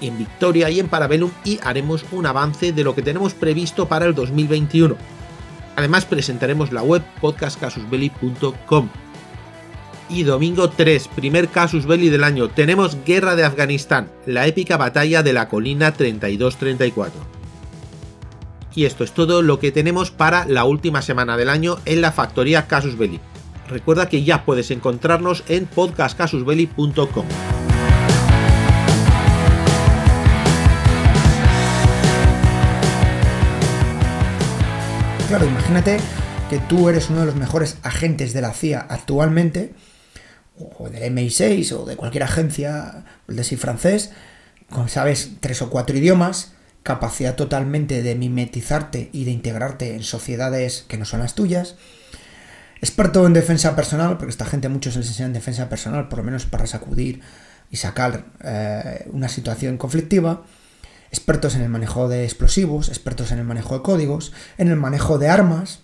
en 0.00 0.18
Victoria 0.18 0.70
y 0.70 0.80
en 0.80 0.88
Parabellum 0.88 1.30
y 1.44 1.58
haremos 1.62 2.04
un 2.12 2.26
avance 2.26 2.72
de 2.72 2.84
lo 2.84 2.94
que 2.94 3.02
tenemos 3.02 3.34
previsto 3.34 3.88
para 3.88 4.06
el 4.06 4.14
2021. 4.14 4.96
Además 5.76 6.04
presentaremos 6.04 6.72
la 6.72 6.82
web 6.82 7.02
podcastcasusbelli.com 7.20 8.88
y 10.10 10.24
domingo 10.24 10.70
3, 10.70 11.08
primer 11.08 11.48
casus 11.48 11.86
belli 11.86 12.08
del 12.08 12.24
año, 12.24 12.48
tenemos 12.48 12.96
Guerra 13.06 13.36
de 13.36 13.44
Afganistán, 13.44 14.10
la 14.26 14.46
épica 14.46 14.76
batalla 14.76 15.22
de 15.22 15.32
la 15.32 15.48
colina 15.48 15.94
32-34. 15.94 17.10
Y 18.74 18.84
esto 18.84 19.04
es 19.04 19.12
todo 19.12 19.42
lo 19.42 19.58
que 19.58 19.72
tenemos 19.72 20.10
para 20.10 20.46
la 20.46 20.64
última 20.64 21.02
semana 21.02 21.36
del 21.36 21.48
año 21.48 21.78
en 21.84 22.00
la 22.00 22.12
factoría 22.12 22.66
Casus 22.66 22.98
Belli. 22.98 23.20
Recuerda 23.68 24.08
que 24.08 24.24
ya 24.24 24.44
puedes 24.44 24.70
encontrarnos 24.70 25.44
en 25.48 25.66
podcastcasusbelli.com. 25.66 27.26
Claro, 35.28 35.46
imagínate 35.46 35.98
que 36.50 36.58
tú 36.58 36.88
eres 36.88 37.08
uno 37.10 37.20
de 37.20 37.26
los 37.26 37.36
mejores 37.36 37.78
agentes 37.84 38.32
de 38.32 38.40
la 38.40 38.52
CIA 38.52 38.84
actualmente 38.88 39.72
o 40.78 40.88
del 40.88 41.14
MI6 41.14 41.72
o 41.72 41.84
de 41.84 41.96
cualquier 41.96 42.24
agencia, 42.24 43.04
el 43.28 43.36
de 43.36 43.44
sí 43.44 43.56
francés, 43.56 44.10
como 44.70 44.88
sabes 44.88 45.32
tres 45.40 45.62
o 45.62 45.70
cuatro 45.70 45.96
idiomas, 45.96 46.52
capacidad 46.82 47.34
totalmente 47.34 48.02
de 48.02 48.14
mimetizarte 48.14 49.10
y 49.12 49.24
de 49.24 49.32
integrarte 49.32 49.94
en 49.94 50.02
sociedades 50.02 50.84
que 50.88 50.96
no 50.96 51.04
son 51.04 51.20
las 51.20 51.34
tuyas, 51.34 51.76
experto 52.80 53.26
en 53.26 53.32
defensa 53.32 53.76
personal, 53.76 54.16
porque 54.16 54.30
esta 54.30 54.46
gente 54.46 54.68
muchos 54.68 54.96
les 54.96 55.08
enseñan 55.08 55.32
defensa 55.32 55.68
personal, 55.68 56.08
por 56.08 56.20
lo 56.20 56.24
menos 56.24 56.46
para 56.46 56.66
sacudir 56.66 57.20
y 57.70 57.76
sacar 57.76 58.24
eh, 58.42 59.06
una 59.12 59.28
situación 59.28 59.76
conflictiva, 59.76 60.44
expertos 61.10 61.54
en 61.56 61.62
el 61.62 61.68
manejo 61.68 62.08
de 62.08 62.24
explosivos, 62.24 62.88
expertos 62.88 63.32
en 63.32 63.38
el 63.38 63.44
manejo 63.44 63.74
de 63.74 63.82
códigos, 63.82 64.32
en 64.58 64.68
el 64.68 64.76
manejo 64.76 65.18
de 65.18 65.28
armas, 65.28 65.80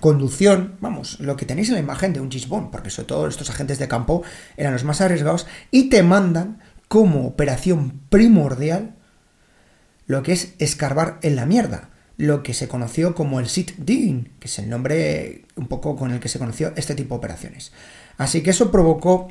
conducción, 0.00 0.76
vamos, 0.80 1.20
lo 1.20 1.36
que 1.36 1.46
tenéis 1.46 1.68
en 1.68 1.74
la 1.74 1.80
imagen 1.80 2.12
de 2.12 2.20
un 2.20 2.30
Gisbon, 2.30 2.70
porque 2.70 2.90
sobre 2.90 3.08
todo 3.08 3.28
estos 3.28 3.50
agentes 3.50 3.78
de 3.78 3.88
campo 3.88 4.22
eran 4.56 4.72
los 4.72 4.84
más 4.84 5.00
arriesgados, 5.00 5.46
y 5.70 5.88
te 5.90 6.02
mandan 6.02 6.60
como 6.88 7.26
operación 7.26 8.00
primordial 8.10 8.96
lo 10.06 10.22
que 10.22 10.32
es 10.32 10.54
escarbar 10.58 11.18
en 11.22 11.36
la 11.36 11.46
mierda, 11.46 11.90
lo 12.16 12.42
que 12.42 12.54
se 12.54 12.68
conoció 12.68 13.14
como 13.14 13.40
el 13.40 13.48
sit 13.48 13.72
digging, 13.78 14.32
que 14.38 14.48
es 14.48 14.58
el 14.58 14.68
nombre 14.68 15.46
un 15.56 15.68
poco 15.68 15.96
con 15.96 16.10
el 16.10 16.20
que 16.20 16.28
se 16.28 16.38
conoció 16.38 16.72
este 16.76 16.94
tipo 16.94 17.14
de 17.14 17.18
operaciones. 17.18 17.72
Así 18.18 18.42
que 18.42 18.50
eso 18.50 18.70
provocó, 18.70 19.28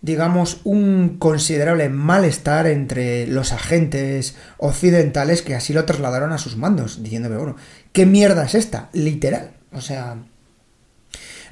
digamos, 0.00 0.60
un 0.64 1.16
considerable 1.18 1.88
malestar 1.88 2.66
entre 2.66 3.26
los 3.26 3.52
agentes 3.52 4.36
occidentales 4.58 5.42
que 5.42 5.54
así 5.54 5.72
lo 5.72 5.84
trasladaron 5.84 6.32
a 6.32 6.38
sus 6.38 6.56
mandos, 6.56 7.02
diciéndome, 7.02 7.36
bueno, 7.36 7.56
¿qué 7.92 8.06
mierda 8.06 8.44
es 8.44 8.54
esta? 8.54 8.88
Literal. 8.92 9.59
O 9.72 9.80
sea, 9.80 10.16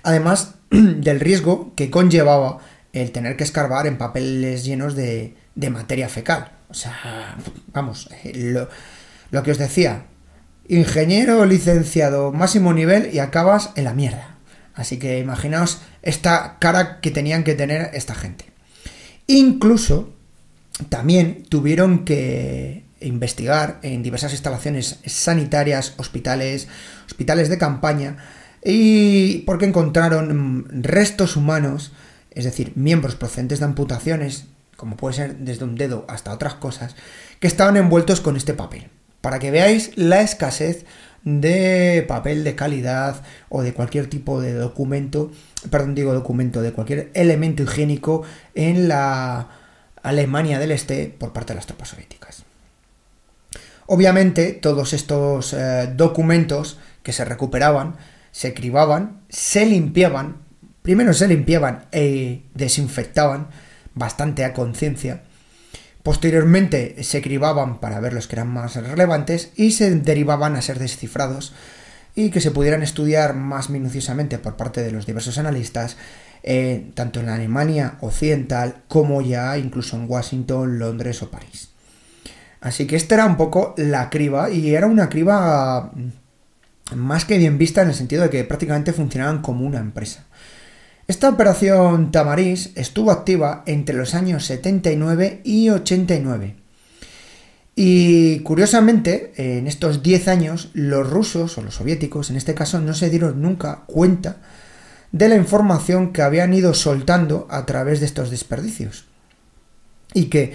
además 0.03 0.55
del 0.71 1.21
riesgo 1.21 1.73
que 1.75 1.91
conllevaba 1.91 2.59
el 2.93 3.13
tener 3.13 3.37
que 3.37 3.45
escarbar 3.45 3.87
en 3.87 3.99
papeles 3.99 4.65
llenos 4.65 4.95
de, 4.95 5.35
materia 5.71 6.09
fecal. 6.09 6.53
O 6.71 6.75
sea, 6.75 7.37
vamos, 7.73 8.09
eh, 8.25 8.33
lo, 8.35 8.69
lo 9.31 9.43
que 9.43 9.51
os 9.51 9.59
decía, 9.59 10.05
ingeniero 10.69 11.45
licenciado 11.47 12.33
máximo 12.33 12.73
nivel 12.73 13.11
y 13.13 13.19
acabas 13.19 13.71
en 13.75 13.85
la 13.85 13.95
mierda. 13.95 14.37
Así 14.75 14.99
que 14.99 15.19
imaginaos 15.19 15.81
esta 16.03 16.59
cara 16.61 17.01
que 17.01 17.11
tenían 17.11 17.43
que 17.43 17.55
tener 17.55 17.91
esta 17.95 18.15
gente. 18.15 18.45
Incluso 19.27 20.15
también 20.89 21.43
tuvieron 21.49 22.05
que 22.05 22.85
investigar 23.01 23.79
en 23.83 24.03
diversas 24.03 24.33
instalaciones 24.33 24.99
sanitarias, 25.07 25.95
hospitales, 25.97 26.69
hospitales 27.07 27.49
de 27.49 27.59
campaña, 27.59 28.17
y 28.65 29.39
porque 29.41 29.67
encontraron 29.67 30.67
restos 30.83 31.37
humanos, 31.37 31.93
es 32.31 32.45
decir, 32.45 32.73
miembros 32.75 33.15
procedentes 33.15 33.61
de 33.61 33.67
amputaciones, 33.67 34.47
como 34.77 34.97
puede 34.97 35.15
ser 35.15 35.37
desde 35.39 35.65
un 35.65 35.77
dedo 35.77 36.05
hasta 36.09 36.33
otras 36.33 36.55
cosas, 36.55 36.97
que 37.41 37.47
estaban 37.47 37.77
envueltos 37.77 38.21
con 38.21 38.37
este 38.37 38.55
papel. 38.55 38.89
Para 39.21 39.39
que 39.39 39.51
veáis 39.51 39.97
la 39.97 40.21
escasez 40.21 40.85
de 41.25 42.05
papel 42.07 42.45
de 42.45 42.55
calidad 42.55 43.23
o 43.49 43.63
de 43.63 43.75
cualquier 43.75 44.09
tipo 44.09 44.41
de 44.41 44.55
documento, 44.55 45.31
perdón, 45.71 45.95
digo 45.95 46.15
documento, 46.15 46.63
de 46.63 46.73
cualquier 46.73 47.11
elemento 47.15 47.63
higiénico 47.63 48.23
en 48.55 48.89
la 48.89 49.49
Alemania 50.03 50.59
del 50.59 50.71
Este 50.71 51.15
por 51.17 51.33
parte 51.33 51.53
de 51.53 51.57
las 51.57 51.67
tropas 51.67 51.89
soviéticas. 51.89 52.45
Obviamente, 53.91 54.53
todos 54.53 54.93
estos 54.93 55.55
eh, 55.55 55.91
documentos 55.97 56.79
que 57.03 57.15
se 57.15 57.25
recuperaban, 57.25 57.97
se 58.33 58.53
cribaban, 58.53 59.23
se 59.31 59.65
limpiaban, 59.65 60.43
primero 60.83 61.15
se 61.15 61.27
limpiaban 61.27 61.87
e 61.91 62.45
desinfectaban 62.53 63.49
bastante 63.95 64.45
a 64.45 64.53
conciencia, 64.53 65.25
posteriormente 66.03 67.03
se 67.03 67.23
cribaban 67.23 67.81
para 67.81 67.99
ver 67.99 68.13
los 68.13 68.29
que 68.29 68.37
eran 68.37 68.53
más 68.53 68.77
relevantes 68.77 69.53
y 69.57 69.73
se 69.73 69.89
derivaban 69.97 70.55
a 70.57 70.61
ser 70.61 70.79
descifrados 70.79 71.55
y 72.15 72.29
que 72.29 72.43
se 72.43 72.51
pudieran 72.51 72.83
estudiar 72.83 73.33
más 73.33 73.71
minuciosamente 73.71 74.37
por 74.37 74.57
parte 74.57 74.83
de 74.83 74.93
los 74.93 75.07
diversos 75.07 75.39
analistas, 75.39 75.97
eh, 76.43 76.91
tanto 76.93 77.21
en 77.21 77.27
la 77.27 77.37
Alemania 77.37 77.97
occidental 78.03 78.83
como 78.87 79.23
ya 79.23 79.57
incluso 79.57 79.97
en 79.97 80.05
Washington, 80.11 80.79
Londres 80.79 81.23
o 81.23 81.31
París. 81.31 81.71
Así 82.61 82.87
que 82.87 82.97
esta 82.97 83.15
era 83.15 83.27
un 83.27 83.37
poco 83.37 83.75
la 83.77 84.11
criba 84.11 84.51
y 84.51 84.75
era 84.75 84.87
una 84.87 85.09
criba 85.09 85.93
más 86.95 87.25
que 87.25 87.39
bien 87.39 87.59
vista 87.59 87.83
en 87.83 87.89
el 87.89 87.95
sentido 87.95 88.23
de 88.23 88.31
que 88.31 88.45
prácticamente 88.45 88.93
funcionaban 88.93 89.43
como 89.43 89.67
una 89.67 89.79
empresa. 89.79 90.25
Esta 91.07 91.29
operación 91.29 92.13
Tamariz 92.13 92.73
estuvo 92.75 93.11
activa 93.11 93.63
entre 93.67 93.97
los 93.97 94.15
años 94.15 94.45
79 94.45 95.41
y 95.45 95.71
89. 95.71 96.57
Y 97.75 98.41
curiosamente, 98.41 99.33
en 99.37 99.67
estos 99.69 100.03
10 100.03 100.29
años, 100.29 100.71
los 100.75 101.09
rusos, 101.09 101.57
o 101.57 101.63
los 101.63 101.77
soviéticos 101.77 102.29
en 102.29 102.37
este 102.37 102.55
caso, 102.55 102.81
no 102.81 102.93
se 102.93 103.09
dieron 103.09 103.41
nunca 103.41 103.85
cuenta 103.87 104.39
de 105.13 105.29
la 105.29 105.37
información 105.37 106.13
que 106.13 106.23
habían 106.23 106.53
ido 106.53 106.75
soltando 106.75 107.47
a 107.51 107.65
través 107.65 108.01
de 108.01 108.07
estos 108.07 108.31
desperdicios. 108.31 109.07
Y 110.13 110.25
que 110.25 110.55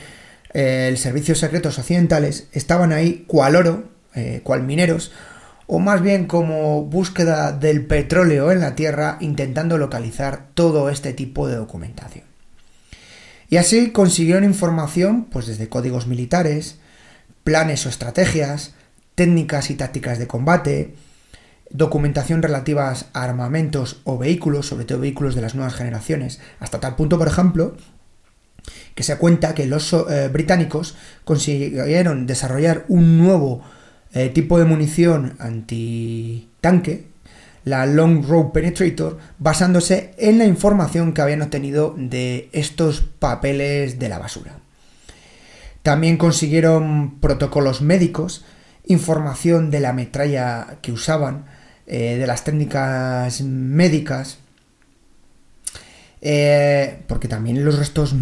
el 0.53 0.97
servicios 0.97 1.39
secretos 1.39 1.79
occidentales 1.79 2.47
estaban 2.51 2.93
ahí 2.93 3.25
cual 3.27 3.55
oro, 3.55 3.83
eh, 4.15 4.41
cual 4.43 4.63
mineros, 4.63 5.11
o 5.67 5.79
más 5.79 6.01
bien 6.01 6.27
como 6.27 6.83
búsqueda 6.83 7.51
del 7.51 7.85
petróleo 7.85 8.51
en 8.51 8.59
la 8.59 8.75
Tierra 8.75 9.17
intentando 9.19 9.77
localizar 9.77 10.47
todo 10.53 10.89
este 10.89 11.13
tipo 11.13 11.47
de 11.47 11.55
documentación. 11.55 12.25
Y 13.49 13.57
así 13.57 13.91
consiguieron 13.91 14.43
información 14.43 15.25
pues 15.25 15.47
desde 15.47 15.69
códigos 15.69 16.07
militares, 16.07 16.77
planes 17.43 17.85
o 17.85 17.89
estrategias, 17.89 18.73
técnicas 19.15 19.69
y 19.69 19.75
tácticas 19.75 20.19
de 20.19 20.27
combate, 20.27 20.95
documentación 21.69 22.41
relativas 22.41 23.07
a 23.13 23.23
armamentos 23.23 24.01
o 24.03 24.17
vehículos, 24.17 24.67
sobre 24.67 24.85
todo 24.85 24.99
vehículos 24.99 25.35
de 25.35 25.41
las 25.41 25.55
nuevas 25.55 25.73
generaciones, 25.73 26.39
hasta 26.59 26.79
tal 26.79 26.95
punto, 26.95 27.17
por 27.17 27.27
ejemplo, 27.27 27.75
que 28.95 29.03
se 29.03 29.17
cuenta 29.17 29.53
que 29.53 29.65
los 29.65 29.93
eh, 29.93 30.29
británicos 30.31 30.95
consiguieron 31.23 32.25
desarrollar 32.27 32.85
un 32.87 33.17
nuevo 33.17 33.63
eh, 34.13 34.29
tipo 34.29 34.59
de 34.59 34.65
munición 34.65 35.35
antitanque, 35.39 37.07
la 37.65 37.85
Long 37.85 38.25
Road 38.25 38.51
Penetrator, 38.51 39.17
basándose 39.39 40.13
en 40.17 40.37
la 40.37 40.45
información 40.45 41.13
que 41.13 41.21
habían 41.21 41.41
obtenido 41.41 41.95
de 41.97 42.49
estos 42.51 43.01
papeles 43.01 43.99
de 43.99 44.09
la 44.09 44.19
basura. 44.19 44.57
También 45.81 46.17
consiguieron 46.17 47.19
protocolos 47.19 47.81
médicos, 47.81 48.45
información 48.85 49.71
de 49.71 49.79
la 49.79 49.93
metralla 49.93 50.77
que 50.81 50.91
usaban, 50.91 51.45
eh, 51.87 52.17
de 52.17 52.27
las 52.27 52.43
técnicas 52.43 53.41
médicas, 53.41 54.39
eh, 56.25 57.03
porque 57.07 57.27
también 57.27 57.65
los 57.65 57.77
restos, 57.77 58.15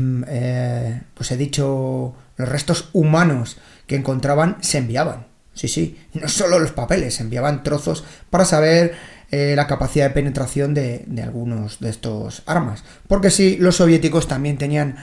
pues 1.14 1.32
he 1.32 1.38
dicho, 1.38 2.16
los 2.36 2.50
restos 2.50 2.90
humanos 2.94 3.58
que 3.86 3.96
encontraban 3.96 4.58
se 4.62 4.80
enviaban. 4.80 5.28
Sí, 5.54 5.68
sí, 5.68 6.00
no 6.14 6.28
solo 6.28 6.58
los 6.58 6.72
papeles, 6.72 7.20
enviaban 7.20 7.62
trozos 7.62 8.04
para 8.32 8.46
saber 8.46 8.96
eh, 9.30 9.54
la 9.56 9.68
capacidad 9.68 10.08
de 10.08 10.16
penetración 10.16 10.74
de, 10.74 11.06
algunos 11.22 11.80
de 11.80 11.92
estos 11.92 12.42
armas. 12.48 12.84
Porque 13.08 13.30
sí, 13.30 13.58
los 13.60 13.76
soviéticos 13.76 14.28
también 14.28 14.58
tenían 14.58 14.96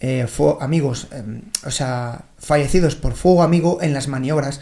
eh, 0.00 0.26
amigos, 0.60 1.08
em, 1.12 1.42
o 1.64 1.70
sea, 1.70 2.24
fallecidos 2.38 2.96
por 2.96 3.12
fuego 3.12 3.42
amigo 3.42 3.82
en 3.82 3.92
las 3.92 4.08
maniobras. 4.08 4.60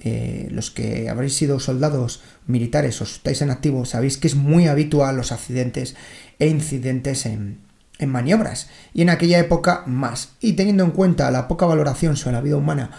Eh, 0.00 0.48
los 0.50 0.70
que 0.70 1.08
habréis 1.08 1.34
sido 1.34 1.60
soldados 1.60 2.22
militares 2.46 3.00
o 3.00 3.04
estáis 3.04 3.40
en 3.42 3.50
activo, 3.50 3.84
sabéis 3.84 4.16
que 4.18 4.26
es 4.26 4.34
muy 4.34 4.66
habitual 4.66 5.16
los 5.16 5.30
accidentes 5.30 5.94
e 6.38 6.48
incidentes 6.48 7.26
en, 7.26 7.58
en 7.98 8.10
maniobras. 8.10 8.68
Y 8.94 9.02
en 9.02 9.10
aquella 9.10 9.38
época 9.38 9.84
más. 9.86 10.32
Y 10.40 10.54
teniendo 10.54 10.84
en 10.84 10.90
cuenta 10.90 11.30
la 11.30 11.48
poca 11.48 11.66
valoración 11.66 12.16
sobre 12.16 12.34
la 12.34 12.42
vida 12.42 12.56
humana 12.56 12.90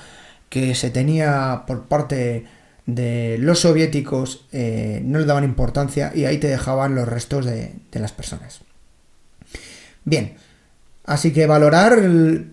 que 0.50 0.76
se 0.76 0.92
tenía 0.92 1.64
por 1.66 1.86
parte 1.88 2.46
de 2.86 3.38
los 3.40 3.60
soviéticos 3.60 4.46
eh, 4.52 5.02
no 5.06 5.20
le 5.20 5.26
daban 5.26 5.44
importancia 5.44 6.12
y 6.14 6.26
ahí 6.26 6.38
te 6.38 6.48
dejaban 6.48 6.96
los 6.96 7.08
restos 7.08 7.46
de, 7.46 7.74
las 7.94 8.12
personas. 8.12 8.62
Bien, 10.06 10.36
así 11.06 11.32
que 11.32 11.48
valorar 11.48 11.98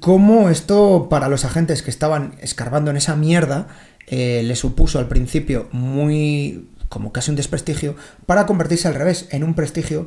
cómo 0.00 0.48
esto 0.50 1.09
para 1.11 1.29
los 1.29 1.44
agentes 1.44 1.83
que 1.83 1.90
estaban 1.90 2.37
escarbando 2.40 2.90
en 2.90 2.96
esa 2.96 3.16
mierda 3.16 3.68
eh, 4.06 4.42
le 4.44 4.56
supuso 4.56 4.98
al 4.98 5.08
principio 5.08 5.68
muy 5.72 6.68
como 6.88 7.12
casi 7.12 7.30
un 7.30 7.36
desprestigio 7.36 7.96
para 8.26 8.46
convertirse 8.46 8.88
al 8.88 8.94
revés 8.94 9.28
en 9.30 9.44
un 9.44 9.54
prestigio 9.54 10.06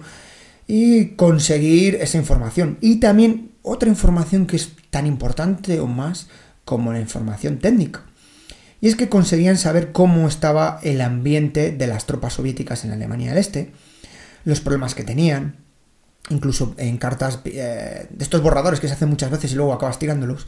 y 0.67 1.15
conseguir 1.15 1.95
esa 1.95 2.17
información. 2.17 2.77
Y 2.81 2.99
también 2.99 3.51
otra 3.61 3.89
información 3.89 4.45
que 4.45 4.57
es 4.57 4.71
tan 4.89 5.07
importante 5.07 5.79
o 5.79 5.87
más 5.87 6.27
como 6.65 6.93
la 6.93 6.99
información 6.99 7.57
técnica. 7.59 8.03
Y 8.81 8.89
es 8.89 8.95
que 8.95 9.09
conseguían 9.09 9.57
saber 9.57 9.93
cómo 9.93 10.27
estaba 10.27 10.79
el 10.83 10.99
ambiente 11.01 11.71
de 11.71 11.87
las 11.87 12.05
tropas 12.05 12.33
soviéticas 12.33 12.83
en 12.83 12.91
Alemania 12.91 13.29
del 13.29 13.37
Este, 13.37 13.71
los 14.43 14.59
problemas 14.59 14.93
que 14.93 15.05
tenían, 15.05 15.55
incluso 16.29 16.75
en 16.77 16.97
cartas 16.97 17.39
eh, 17.45 18.07
de 18.09 18.23
estos 18.23 18.41
borradores 18.41 18.81
que 18.81 18.89
se 18.89 18.93
hacen 18.93 19.09
muchas 19.09 19.31
veces 19.31 19.53
y 19.53 19.55
luego 19.55 19.71
acabas 19.71 19.99
tirándolos, 19.99 20.47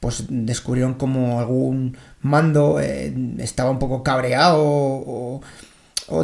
pues 0.00 0.24
descubrieron 0.28 0.94
como 0.94 1.40
algún 1.40 1.96
mando 2.20 2.80
eh, 2.80 3.14
estaba 3.38 3.70
un 3.70 3.78
poco 3.78 4.02
cabreado 4.02 4.62
o, 4.64 5.40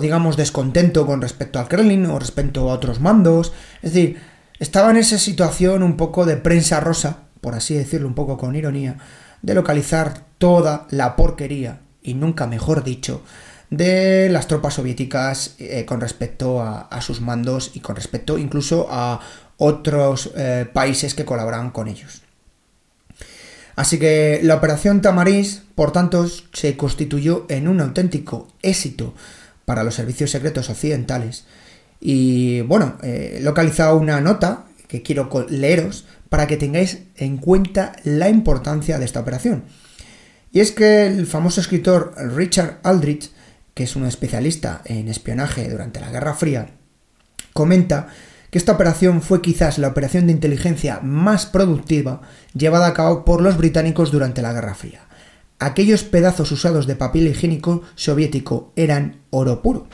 digamos 0.01 0.37
descontento 0.37 1.07
con 1.07 1.21
respecto 1.21 1.59
al 1.59 1.69
Kremlin 1.69 2.07
o 2.07 2.19
respecto 2.19 2.71
a 2.71 2.75
otros 2.75 3.01
mandos. 3.01 3.53
Es 3.83 3.93
decir, 3.93 4.19
estaba 4.59 4.91
en 4.91 4.97
esa 4.97 5.19
situación 5.19 5.83
un 5.83 5.97
poco 5.97 6.25
de 6.25 6.37
prensa 6.37 6.81
rosa, 6.81 7.19
por 7.41 7.55
así 7.55 7.75
decirlo 7.75 8.09
un 8.09 8.15
poco 8.15 8.39
con 8.39 8.57
ironía, 8.57 8.97
de 9.43 9.55
localizar 9.55 10.25
toda 10.39 10.87
la 10.91 11.17
porquería, 11.17 11.81
y 12.03 12.15
nunca 12.15 12.47
mejor 12.47 12.83
dicho, 12.83 13.23
de 13.71 14.29
las 14.31 14.47
tropas 14.47 14.75
soviéticas 14.75 15.57
eh, 15.59 15.85
con 15.85 16.01
respecto 16.01 16.63
a, 16.63 17.01
sus 17.01 17.21
mandos 17.21 17.73
y 17.75 17.81
con 17.81 17.97
respecto 17.97 18.39
incluso 18.39 18.87
a 18.91 19.21
otros 19.59 20.31
eh, 20.37 20.67
países 20.73 21.15
que 21.15 21.25
colaboraban 21.25 21.71
con 21.71 21.89
ellos. 21.89 22.24
Así 23.77 23.99
que 23.99 24.41
la 24.43 24.55
operación 24.55 25.01
Tamariz, 25.01 25.63
por 25.75 25.93
tanto, 25.93 26.29
se 26.53 26.77
constituyó 26.77 27.47
en 27.49 27.67
un 27.69 27.81
auténtico 27.81 28.49
éxito 28.63 29.15
para 29.65 29.83
los 29.83 29.95
servicios 29.95 30.31
secretos 30.31 30.71
occidentales. 30.71 31.45
Y 32.01 32.61
bueno, 32.63 32.99
he 33.03 33.41
localizado 33.43 33.97
una 33.97 34.21
nota 34.21 34.67
que 34.87 35.03
quiero 35.03 35.29
leeros 35.49 36.05
para 36.29 36.47
que 36.47 36.57
tengáis 36.57 36.99
en 37.17 37.39
cuenta 37.39 37.93
la 38.05 38.29
importancia 38.29 38.99
de 38.99 39.05
esta 39.05 39.21
operación. 39.21 39.65
Y 40.53 40.61
es 40.61 40.71
que 40.71 41.07
el 41.07 41.27
famoso 41.27 41.61
escritor 41.61 42.15
Richard 42.37 42.79
Aldrich, 42.85 43.33
que 43.75 43.85
es 43.85 43.97
un 43.97 44.07
especialista 44.07 44.83
en 44.85 45.09
espionaje 45.09 45.69
durante 45.69 46.01
la 46.01 46.11
Guerra 46.11 46.35
Fría, 46.35 46.69
comenta 47.53 48.09
que 48.55 48.59
esta 48.59 48.71
operación 48.71 49.21
fue 49.21 49.43
quizás 49.43 49.79
la 49.79 49.89
operación 49.89 50.27
de 50.27 50.33
inteligencia 50.33 51.01
más 51.01 51.45
productiva 51.45 52.21
llevada 52.57 52.87
a 52.87 52.95
cabo 52.95 53.25
por 53.25 53.43
los 53.43 53.57
británicos 53.57 54.13
durante 54.13 54.43
la 54.43 54.53
Guerra 54.53 54.77
Fría. 54.77 55.01
Aquellos 55.59 56.05
pedazos 56.05 56.53
usados 56.53 56.87
de 56.87 56.95
papel 56.95 57.27
higiénico 57.27 57.83
soviético 57.97 58.73
eran 58.77 59.23
oro 59.31 59.61
puro. 59.61 59.89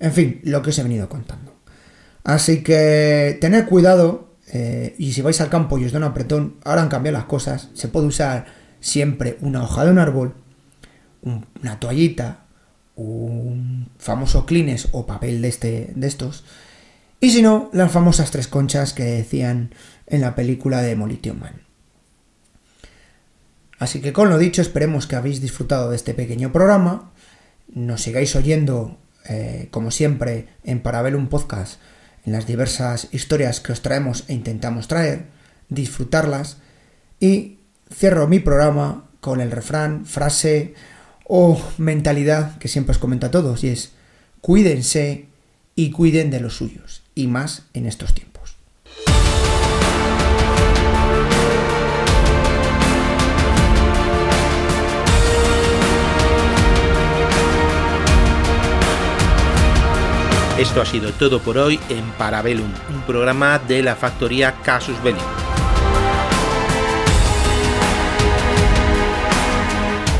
En 0.00 0.12
fin, 0.12 0.40
lo 0.42 0.60
que 0.60 0.70
os 0.70 0.78
he 0.80 0.82
venido 0.82 1.08
contando. 1.08 1.54
Así 2.24 2.64
que 2.64 3.38
tened 3.40 3.66
cuidado 3.66 4.34
eh, 4.52 4.96
y 4.98 5.12
si 5.12 5.22
vais 5.22 5.40
al 5.40 5.48
campo 5.48 5.78
y 5.78 5.84
os 5.84 5.92
da 5.92 5.98
un 5.98 6.04
apretón, 6.04 6.56
ahora 6.64 6.82
han 6.82 6.88
cambiado 6.88 7.16
las 7.16 7.26
cosas. 7.26 7.68
Se 7.74 7.86
puede 7.86 8.08
usar 8.08 8.46
siempre 8.80 9.38
una 9.40 9.62
hoja 9.62 9.84
de 9.84 9.92
un 9.92 10.00
árbol, 10.00 10.34
una 11.22 11.78
toallita, 11.78 12.40
un 12.96 13.88
famoso 13.98 14.46
clines 14.46 14.88
o 14.90 15.06
papel 15.06 15.42
de, 15.42 15.48
este, 15.48 15.92
de 15.94 16.06
estos. 16.08 16.42
Y 17.20 17.30
si 17.30 17.42
no, 17.42 17.68
las 17.72 17.90
famosas 17.90 18.30
tres 18.30 18.46
conchas 18.46 18.92
que 18.92 19.04
decían 19.04 19.74
en 20.06 20.20
la 20.20 20.34
película 20.34 20.80
de 20.80 20.88
Demolition 20.88 21.40
Man. 21.40 21.62
Así 23.78 24.00
que 24.00 24.12
con 24.12 24.28
lo 24.28 24.38
dicho, 24.38 24.62
esperemos 24.62 25.06
que 25.06 25.16
habéis 25.16 25.40
disfrutado 25.40 25.90
de 25.90 25.96
este 25.96 26.14
pequeño 26.14 26.52
programa. 26.52 27.12
Nos 27.72 28.02
sigáis 28.02 28.34
oyendo, 28.36 28.98
eh, 29.28 29.68
como 29.70 29.90
siempre, 29.90 30.48
en 30.64 30.80
Parabellum 30.80 31.28
Podcast 31.28 31.80
en 32.28 32.32
las 32.32 32.46
diversas 32.46 33.08
historias 33.12 33.60
que 33.60 33.72
os 33.72 33.80
traemos 33.80 34.24
e 34.28 34.34
intentamos 34.34 34.86
traer, 34.86 35.26
disfrutarlas 35.70 36.58
y 37.20 37.58
cierro 37.92 38.28
mi 38.28 38.38
programa 38.38 39.08
con 39.20 39.40
el 39.40 39.50
refrán, 39.50 40.04
frase 40.04 40.74
o 41.24 41.60
mentalidad 41.78 42.58
que 42.58 42.68
siempre 42.68 42.92
os 42.92 42.98
comento 42.98 43.26
a 43.26 43.30
todos 43.30 43.64
y 43.64 43.68
es 43.68 43.92
cuídense 44.40 45.26
y 45.74 45.90
cuiden 45.90 46.30
de 46.30 46.40
los 46.40 46.56
suyos 46.56 47.02
y 47.18 47.26
más 47.26 47.64
en 47.74 47.86
estos 47.86 48.14
tiempos. 48.14 48.54
Esto 60.60 60.80
ha 60.80 60.86
sido 60.86 61.10
todo 61.10 61.40
por 61.40 61.58
hoy 61.58 61.80
en 61.88 62.04
Parabellum, 62.12 62.72
un 62.94 63.02
programa 63.02 63.58
de 63.58 63.82
la 63.82 63.96
factoría 63.96 64.54
Casus 64.62 65.02
Belli. 65.02 65.18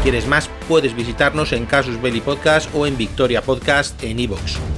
¿Quieres 0.03 0.27
más? 0.27 0.51
Puedes 0.67 0.97
visitarnos 0.97 1.53
en 1.53 1.65
Casus 1.67 2.03
Belli 2.03 2.21
Podcast 2.21 2.69
o 2.75 2.89
en 2.89 2.97
Victoria 2.97 3.41
Podcast 3.41 4.03
en 4.03 4.19
iVoox. 4.19 4.78